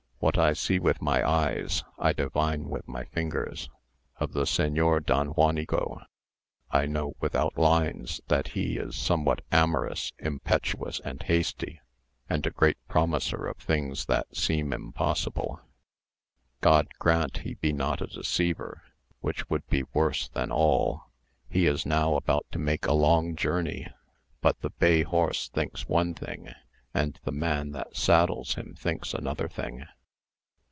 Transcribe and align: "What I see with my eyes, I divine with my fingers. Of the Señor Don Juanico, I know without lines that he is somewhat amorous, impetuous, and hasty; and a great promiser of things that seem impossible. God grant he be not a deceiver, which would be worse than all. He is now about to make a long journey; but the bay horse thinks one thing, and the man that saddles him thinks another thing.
"What 0.23 0.37
I 0.37 0.53
see 0.53 0.77
with 0.77 1.01
my 1.01 1.27
eyes, 1.27 1.83
I 1.97 2.13
divine 2.13 2.69
with 2.69 2.87
my 2.87 3.05
fingers. 3.05 3.71
Of 4.19 4.33
the 4.33 4.43
Señor 4.43 5.03
Don 5.03 5.29
Juanico, 5.33 5.99
I 6.69 6.85
know 6.85 7.15
without 7.19 7.57
lines 7.57 8.21
that 8.27 8.49
he 8.49 8.77
is 8.77 8.95
somewhat 8.95 9.41
amorous, 9.51 10.13
impetuous, 10.19 10.99
and 10.99 11.23
hasty; 11.23 11.81
and 12.29 12.45
a 12.45 12.51
great 12.51 12.77
promiser 12.87 13.47
of 13.47 13.57
things 13.57 14.05
that 14.05 14.37
seem 14.37 14.71
impossible. 14.73 15.59
God 16.59 16.87
grant 16.99 17.37
he 17.37 17.55
be 17.55 17.73
not 17.73 17.99
a 17.99 18.05
deceiver, 18.05 18.83
which 19.21 19.49
would 19.49 19.67
be 19.69 19.85
worse 19.91 20.29
than 20.29 20.51
all. 20.51 21.05
He 21.49 21.65
is 21.65 21.83
now 21.83 22.13
about 22.15 22.45
to 22.51 22.59
make 22.59 22.85
a 22.85 22.93
long 22.93 23.35
journey; 23.35 23.87
but 24.39 24.61
the 24.61 24.69
bay 24.69 25.01
horse 25.01 25.49
thinks 25.49 25.89
one 25.89 26.13
thing, 26.13 26.53
and 26.93 27.19
the 27.23 27.31
man 27.31 27.71
that 27.71 27.95
saddles 27.95 28.53
him 28.53 28.75
thinks 28.77 29.15
another 29.15 29.47
thing. 29.47 29.87